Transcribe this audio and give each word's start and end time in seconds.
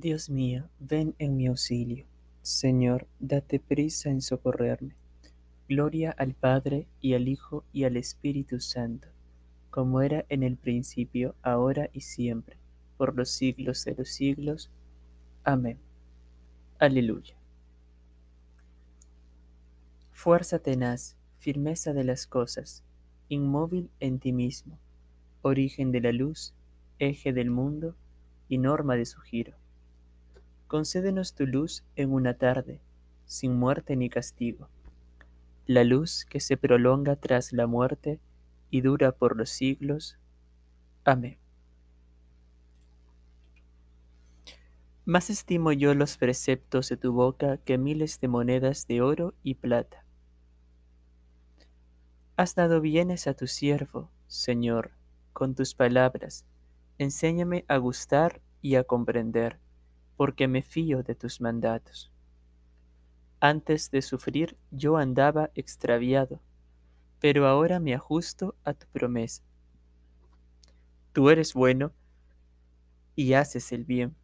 Dios 0.00 0.30
mío, 0.30 0.70
ven 0.78 1.14
en 1.18 1.36
mi 1.36 1.46
auxilio. 1.46 2.06
Señor, 2.40 3.06
date 3.18 3.60
prisa 3.60 4.08
en 4.08 4.22
socorrerme. 4.22 4.94
Gloria 5.68 6.10
al 6.10 6.32
Padre 6.32 6.86
y 7.02 7.12
al 7.12 7.28
Hijo 7.28 7.64
y 7.70 7.84
al 7.84 7.98
Espíritu 7.98 8.60
Santo, 8.60 9.08
como 9.68 10.00
era 10.00 10.24
en 10.30 10.42
el 10.42 10.56
principio, 10.56 11.34
ahora 11.42 11.90
y 11.92 12.00
siempre, 12.00 12.56
por 12.96 13.14
los 13.14 13.28
siglos 13.28 13.84
de 13.84 13.94
los 13.94 14.08
siglos. 14.08 14.70
Amén. 15.44 15.78
Aleluya. 16.78 17.36
Fuerza 20.12 20.60
tenaz, 20.60 21.18
firmeza 21.40 21.92
de 21.92 22.04
las 22.04 22.26
cosas, 22.26 22.84
inmóvil 23.28 23.90
en 24.00 24.18
ti 24.18 24.32
mismo, 24.32 24.78
origen 25.42 25.92
de 25.92 26.00
la 26.00 26.12
luz, 26.12 26.54
eje 26.98 27.34
del 27.34 27.50
mundo 27.50 27.96
y 28.48 28.56
norma 28.56 28.96
de 28.96 29.04
su 29.04 29.20
giro. 29.20 29.59
Concédenos 30.70 31.34
tu 31.34 31.48
luz 31.48 31.82
en 31.96 32.12
una 32.12 32.34
tarde, 32.34 32.80
sin 33.24 33.58
muerte 33.58 33.96
ni 33.96 34.08
castigo, 34.08 34.68
la 35.66 35.82
luz 35.82 36.24
que 36.24 36.38
se 36.38 36.56
prolonga 36.56 37.16
tras 37.16 37.52
la 37.52 37.66
muerte 37.66 38.20
y 38.70 38.80
dura 38.80 39.10
por 39.10 39.36
los 39.36 39.50
siglos. 39.50 40.16
Amén. 41.02 41.38
Más 45.04 45.28
estimo 45.28 45.72
yo 45.72 45.92
los 45.94 46.16
preceptos 46.16 46.88
de 46.88 46.96
tu 46.96 47.12
boca 47.12 47.56
que 47.56 47.76
miles 47.76 48.20
de 48.20 48.28
monedas 48.28 48.86
de 48.86 49.02
oro 49.02 49.34
y 49.42 49.56
plata. 49.56 50.04
Has 52.36 52.54
dado 52.54 52.80
bienes 52.80 53.26
a 53.26 53.34
tu 53.34 53.48
siervo, 53.48 54.12
Señor, 54.28 54.92
con 55.32 55.56
tus 55.56 55.74
palabras. 55.74 56.46
Enséñame 56.96 57.64
a 57.66 57.78
gustar 57.78 58.40
y 58.62 58.76
a 58.76 58.84
comprender, 58.84 59.58
porque 60.20 60.48
me 60.48 60.60
fío 60.60 61.02
de 61.02 61.14
tus 61.14 61.40
mandatos. 61.40 62.12
Antes 63.40 63.90
de 63.90 64.02
sufrir 64.02 64.58
yo 64.70 64.98
andaba 64.98 65.50
extraviado, 65.54 66.42
pero 67.20 67.46
ahora 67.46 67.80
me 67.80 67.94
ajusto 67.94 68.54
a 68.62 68.74
tu 68.74 68.86
promesa. 68.88 69.42
Tú 71.14 71.30
eres 71.30 71.54
bueno 71.54 71.94
y 73.16 73.32
haces 73.32 73.72
el 73.72 73.86
bien 73.86 74.14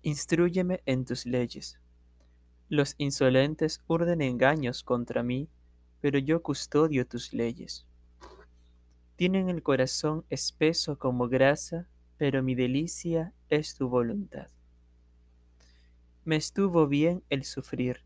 Instrúyeme 0.00 0.80
en 0.86 1.04
tus 1.04 1.26
leyes. 1.26 1.78
Los 2.70 2.94
insolentes 2.96 3.82
urden 3.88 4.22
engaños 4.22 4.82
contra 4.82 5.22
mí, 5.22 5.50
pero 6.00 6.18
yo 6.18 6.42
custodio 6.42 7.06
tus 7.06 7.34
leyes. 7.34 7.86
Tienen 9.16 9.50
el 9.50 9.62
corazón 9.62 10.24
espeso 10.30 10.98
como 10.98 11.28
grasa, 11.28 11.86
pero 12.16 12.42
mi 12.42 12.54
delicia 12.54 13.34
es 13.50 13.74
tu 13.74 13.90
voluntad. 13.90 14.48
Me 16.28 16.36
estuvo 16.36 16.86
bien 16.86 17.24
el 17.30 17.42
sufrir, 17.42 18.04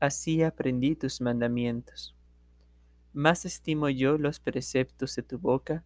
así 0.00 0.42
aprendí 0.42 0.96
tus 0.96 1.20
mandamientos. 1.20 2.16
Más 3.12 3.44
estimo 3.44 3.90
yo 3.90 4.16
los 4.16 4.40
preceptos 4.40 5.14
de 5.16 5.22
tu 5.22 5.38
boca 5.38 5.84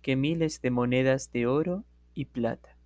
que 0.00 0.16
miles 0.16 0.60
de 0.60 0.72
monedas 0.72 1.30
de 1.30 1.46
oro 1.46 1.84
y 2.12 2.24
plata. 2.24 2.76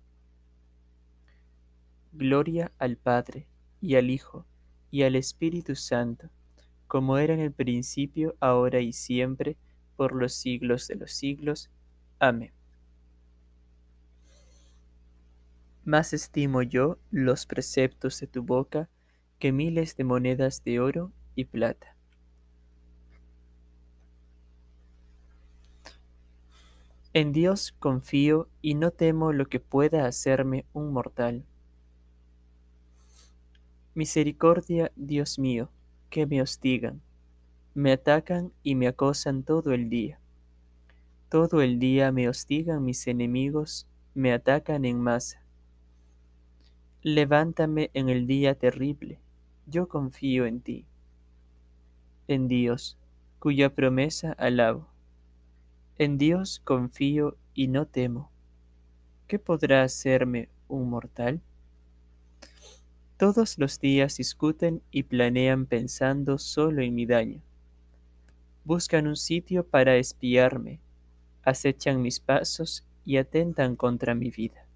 Gloria 2.13 2.71
al 2.77 2.97
Padre, 2.97 3.47
y 3.81 3.95
al 3.95 4.11
Hijo, 4.11 4.45
y 4.91 5.01
al 5.01 5.15
Espíritu 5.15 5.73
Santo, 5.73 6.29
como 6.85 7.17
era 7.17 7.33
en 7.33 7.39
el 7.39 7.53
principio, 7.53 8.35
ahora 8.39 8.81
y 8.81 8.93
siempre, 8.93 9.57
por 9.95 10.13
los 10.13 10.35
siglos 10.35 10.87
de 10.87 10.95
los 10.97 11.11
siglos. 11.11 11.71
Amén. 12.19 12.56
Más 15.87 16.11
estimo 16.11 16.63
yo 16.63 16.99
los 17.11 17.45
preceptos 17.45 18.19
de 18.19 18.27
tu 18.27 18.43
boca 18.43 18.89
que 19.39 19.53
miles 19.53 19.95
de 19.95 20.03
monedas 20.03 20.61
de 20.65 20.81
oro 20.81 21.13
y 21.33 21.45
plata. 21.45 21.95
En 27.13 27.31
Dios 27.31 27.73
confío 27.79 28.49
y 28.61 28.75
no 28.75 28.91
temo 28.91 29.31
lo 29.31 29.45
que 29.45 29.61
pueda 29.61 30.07
hacerme 30.07 30.65
un 30.73 30.91
mortal 30.91 31.45
Misericordia, 33.95 34.91
Dios 34.97 35.39
mío, 35.39 35.71
que 36.09 36.27
me 36.27 36.41
hostigan, 36.41 37.01
me 37.73 37.93
atacan 37.93 38.51
y 38.61 38.75
me 38.75 38.89
acosan 38.89 39.43
todo 39.43 39.71
el 39.71 39.89
día. 39.89 40.19
Todo 41.29 41.61
el 41.61 41.79
día 41.79 42.11
me 42.11 42.27
hostigan 42.27 42.83
mis 42.83 43.07
enemigos, 43.07 43.87
me 44.13 44.33
atacan 44.33 44.83
en 44.83 44.99
masa. 44.99 45.46
Levántame 47.03 47.91
en 47.93 48.09
el 48.09 48.25
día 48.25 48.55
terrible, 48.55 49.19
yo 49.67 49.87
confío 49.87 50.47
en 50.47 50.61
ti. 50.61 50.85
En 52.27 52.47
Dios, 52.47 52.97
cuya 53.37 53.73
promesa 53.75 54.31
alabo. 54.31 54.87
En 55.99 56.17
Dios 56.17 56.59
confío 56.63 57.37
y 57.53 57.67
no 57.67 57.85
temo. 57.85 58.31
¿Qué 59.27 59.37
podrá 59.37 59.83
hacerme 59.83 60.49
un 60.67 60.89
mortal? 60.89 61.39
Todos 63.17 63.59
los 63.59 63.79
días 63.79 64.17
discuten 64.17 64.81
y 64.89 65.03
planean 65.03 65.67
pensando 65.67 66.39
solo 66.39 66.81
en 66.81 66.95
mi 66.95 67.05
daño. 67.05 67.41
Buscan 68.63 69.07
un 69.07 69.15
sitio 69.15 69.67
para 69.67 69.97
espiarme, 69.97 70.79
acechan 71.43 72.01
mis 72.01 72.19
pasos 72.19 72.85
y 73.05 73.17
atentan 73.17 73.75
contra 73.75 74.15
mi 74.15 74.31
vida. 74.31 74.66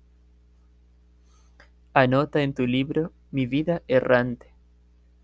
Anota 1.94 2.42
en 2.42 2.54
tu 2.54 2.68
libro 2.68 3.12
mi 3.32 3.46
vida 3.46 3.82
errante. 3.88 4.54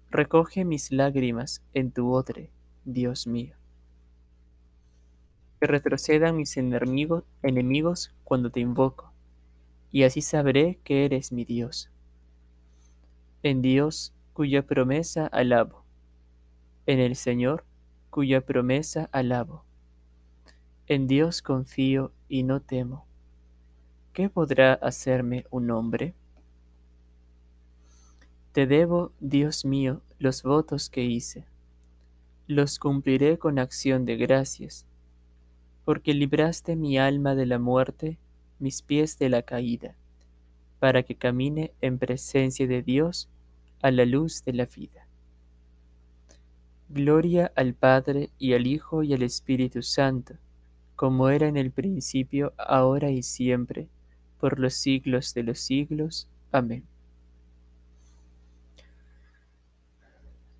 Recoge 0.10 0.66
mis 0.66 0.92
lágrimas 0.92 1.64
en 1.74 1.92
tu 1.92 2.12
odre, 2.12 2.52
Dios 2.86 3.28
mío. 3.28 3.56
Que 5.60 5.68
retrocedan 5.68 6.38
mis 6.38 6.58
enemigos, 6.58 7.24
enemigos 7.42 8.14
cuando 8.24 8.52
te 8.52 8.60
invoco, 8.60 9.12
y 9.92 10.04
así 10.04 10.22
sabré 10.22 10.80
que 10.84 11.06
eres 11.06 11.32
mi 11.32 11.46
Dios 11.46 11.90
en 13.44 13.62
Dios 13.62 14.14
cuya 14.34 14.64
promesa 14.64 15.28
alabo, 15.28 15.84
en 16.86 17.00
el 17.00 17.16
Señor 17.16 17.64
cuya 18.10 18.42
promesa 18.42 19.10
alabo. 19.12 19.64
En 20.88 21.08
Dios 21.08 21.42
confío 21.42 22.12
y 22.28 22.44
no 22.44 22.62
temo. 22.62 23.06
¿Qué 24.14 24.30
podrá 24.30 24.74
hacerme 24.74 25.46
un 25.50 25.70
hombre? 25.72 26.14
Te 28.58 28.66
debo, 28.66 29.12
Dios 29.20 29.66
mío, 29.66 30.02
los 30.18 30.42
votos 30.42 30.90
que 30.90 31.04
hice. 31.04 31.46
Los 32.48 32.80
cumpliré 32.80 33.38
con 33.38 33.60
acción 33.60 34.04
de 34.04 34.18
gracias, 34.18 34.88
porque 35.86 36.16
libraste 36.16 36.76
mi 36.76 36.98
alma 36.98 37.36
de 37.36 37.46
la 37.46 37.60
muerte, 37.60 38.18
mis 38.58 38.82
pies 38.82 39.20
de 39.20 39.30
la 39.30 39.44
caída, 39.44 39.94
para 40.80 41.04
que 41.04 41.14
camine 41.14 41.72
en 41.82 42.00
presencia 42.00 42.66
de 42.66 42.82
Dios 42.82 43.30
a 43.84 43.92
la 43.92 44.06
luz 44.06 44.44
de 44.44 44.54
la 44.54 44.66
vida. 44.66 45.06
Gloria 46.90 47.52
al 47.56 47.76
Padre 47.76 48.32
y 48.40 48.54
al 48.56 48.66
Hijo 48.66 49.04
y 49.04 49.14
al 49.14 49.22
Espíritu 49.22 49.84
Santo, 49.84 50.34
como 50.96 51.30
era 51.30 51.48
en 51.48 51.58
el 51.58 51.70
principio, 51.70 52.54
ahora 52.58 53.12
y 53.12 53.22
siempre, 53.22 53.88
por 54.40 54.58
los 54.58 54.74
siglos 54.74 55.36
de 55.36 55.44
los 55.44 55.60
siglos. 55.60 56.28
Amén. 56.52 56.97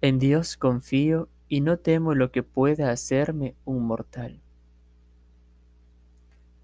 En 0.08 0.20
Dios 0.20 0.56
confío 0.56 1.28
y 1.50 1.60
no 1.60 1.80
temo 1.80 2.16
lo 2.16 2.32
que 2.32 2.42
pueda 2.42 2.92
hacerme 2.92 3.56
un 3.66 3.86
mortal. 3.86 4.40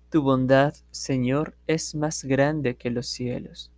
Tu 0.09 0.21
bondad, 0.21 0.75
Señor, 0.91 1.57
es 1.67 1.93
más 1.93 2.23
grande 2.23 2.77
que 2.77 2.89
los 2.89 3.07
cielos 3.07 3.69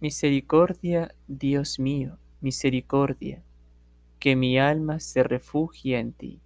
Misericordia, 0.00 1.14
Dios 1.28 1.78
mío, 1.78 2.16
misericordia, 2.40 3.42
que 4.18 4.34
mi 4.34 4.58
alma 4.58 5.00
se 5.00 5.22
refugia 5.22 6.00
en 6.00 6.14
ti. 6.14 6.40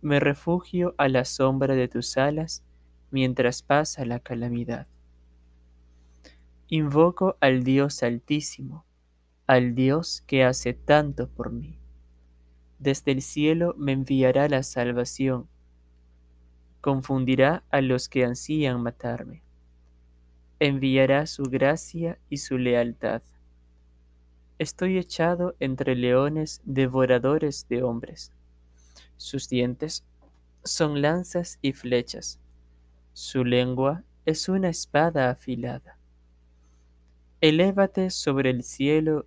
Me 0.00 0.20
refugio 0.20 0.94
a 0.96 1.08
la 1.08 1.24
sombra 1.24 1.74
de 1.74 1.88
tus 1.88 2.16
alas 2.18 2.62
mientras 3.10 3.64
pasa 3.64 4.04
la 4.04 4.20
calamidad. 4.20 4.86
Invoco 6.68 7.36
al 7.40 7.64
Dios 7.64 8.04
altísimo, 8.04 8.84
al 9.46 9.74
Dios 9.74 10.22
que 10.26 10.44
hace 10.44 10.74
tanto 10.74 11.28
por 11.28 11.50
mí. 11.50 11.78
Desde 12.78 13.12
el 13.12 13.22
cielo 13.22 13.74
me 13.78 13.92
enviará 13.92 14.48
la 14.48 14.62
salvación, 14.62 15.48
confundirá 16.80 17.64
a 17.70 17.80
los 17.80 18.08
que 18.08 18.24
ansían 18.24 18.82
matarme 18.82 19.44
enviará 20.66 21.26
su 21.26 21.44
gracia 21.44 22.18
y 22.30 22.38
su 22.38 22.58
lealtad. 22.58 23.22
Estoy 24.58 24.98
echado 24.98 25.56
entre 25.60 25.94
leones 25.94 26.62
devoradores 26.64 27.66
de 27.68 27.82
hombres. 27.82 28.32
Sus 29.16 29.48
dientes 29.48 30.04
son 30.62 31.02
lanzas 31.02 31.58
y 31.60 31.72
flechas, 31.72 32.38
su 33.12 33.44
lengua 33.44 34.04
es 34.24 34.48
una 34.48 34.70
espada 34.70 35.28
afilada. 35.28 35.98
Elévate 37.40 38.08
sobre 38.08 38.50
el 38.50 38.62
cielo, 38.62 39.26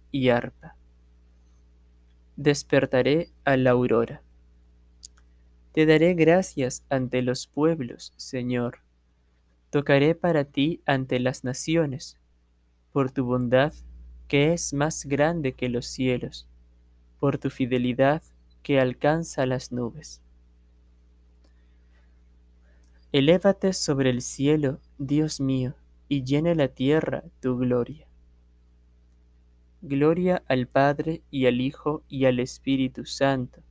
y 0.11 0.29
arpa. 0.29 0.75
Despertaré 2.35 3.29
a 3.43 3.57
la 3.57 3.71
aurora. 3.71 4.21
Te 5.73 5.85
daré 5.85 6.13
gracias 6.13 6.83
ante 6.89 7.21
los 7.21 7.47
pueblos, 7.47 8.13
Señor. 8.17 8.79
Tocaré 9.69 10.15
para 10.15 10.43
ti 10.43 10.81
ante 10.85 11.19
las 11.19 11.43
naciones, 11.43 12.17
por 12.91 13.11
tu 13.11 13.23
bondad, 13.23 13.73
que 14.27 14.53
es 14.53 14.73
más 14.73 15.05
grande 15.05 15.53
que 15.53 15.69
los 15.69 15.85
cielos, 15.85 16.47
por 17.19 17.37
tu 17.37 17.49
fidelidad, 17.49 18.21
que 18.63 18.79
alcanza 18.79 19.45
las 19.45 19.71
nubes. 19.71 20.21
Elévate 23.13 23.73
sobre 23.73 24.09
el 24.09 24.21
cielo, 24.21 24.79
Dios 24.97 25.41
mío, 25.41 25.75
y 26.07 26.23
llene 26.23 26.55
la 26.55 26.69
tierra 26.69 27.23
tu 27.39 27.57
gloria. 27.57 28.07
Gloria 29.81 30.43
al 30.47 30.67
Padre 30.67 31.21
y 31.31 31.47
al 31.47 31.59
Hijo 31.59 32.03
y 32.07 32.25
al 32.25 32.39
Espíritu 32.39 33.05
Santo, 33.05 33.61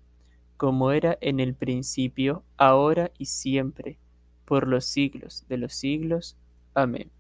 como 0.57 0.93
era 0.93 1.17
en 1.21 1.41
el 1.41 1.55
principio, 1.55 2.43
ahora 2.57 3.11
y 3.17 3.27
siempre, 3.27 3.99
por 4.45 4.67
los 4.67 4.85
siglos 4.85 5.45
de 5.49 5.59
los 5.59 5.73
siglos. 5.73 6.37
Amén. 6.75 7.11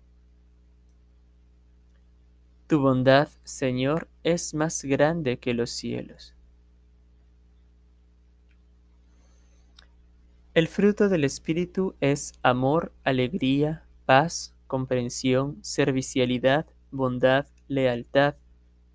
Tu 2.66 2.80
bondad, 2.80 3.28
Señor, 3.44 4.08
es 4.24 4.54
más 4.54 4.84
grande 4.84 5.38
que 5.38 5.54
los 5.54 5.70
cielos. 5.70 6.34
El 10.52 10.66
fruto 10.66 11.08
del 11.08 11.22
Espíritu 11.22 11.94
es 12.00 12.32
amor, 12.42 12.92
alegría, 13.04 13.84
paz, 14.04 14.52
comprensión, 14.66 15.58
servicialidad, 15.62 16.66
bondad, 16.90 17.46
lealtad, 17.68 18.34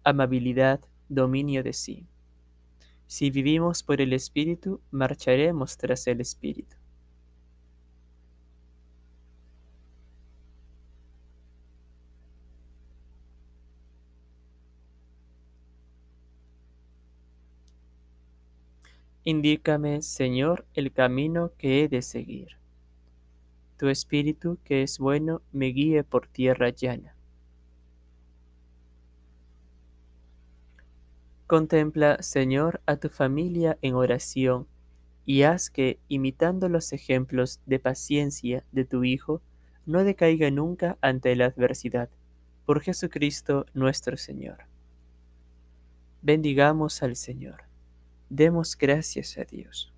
amabilidad, 0.06 0.80
dominio 1.10 1.64
de 1.64 1.74
sí. 1.74 2.06
Si 3.08 3.30
vivimos 3.32 3.84
por 3.84 4.02
el 4.02 4.14
Espíritu, 4.14 4.80
marcharemos 4.92 5.78
tras 5.78 6.08
el 6.08 6.22
Espíritu. 6.22 6.78
Indícame, 19.24 20.04
Señor, 20.04 20.68
el 20.76 20.92
camino 20.92 21.52
que 21.58 21.84
he 21.84 21.88
de 21.88 22.04
seguir. 22.04 22.58
Tu 23.78 23.88
Espíritu, 23.88 24.60
que 24.64 24.84
es 24.84 25.00
bueno, 25.00 25.42
me 25.52 25.68
guíe 25.68 26.04
por 26.04 26.28
tierra 26.28 26.70
llana. 26.70 27.15
Contempla, 31.48 32.22
Señor, 32.24 32.82
a 32.88 32.98
tu 32.98 33.10
familia 33.10 33.78
en 33.82 33.94
oración 33.94 34.68
y 35.26 35.44
haz 35.44 35.70
que, 35.70 36.00
imitando 36.08 36.70
los 36.70 36.92
ejemplos 36.92 37.62
de 37.66 37.80
paciencia 37.80 38.64
de 38.72 38.86
tu 38.86 39.04
Hijo, 39.04 39.42
no 39.86 40.04
decaiga 40.04 40.50
nunca 40.50 40.98
ante 41.02 41.36
la 41.36 41.46
adversidad. 41.46 42.10
Por 42.66 42.82
Jesucristo 42.82 43.68
nuestro 43.76 44.18
Señor. 44.18 44.66
Bendigamos 46.24 47.04
al 47.04 47.16
Señor. 47.16 47.66
Demos 48.30 48.76
gracias 48.76 49.38
a 49.38 49.44
Dios. 49.44 49.95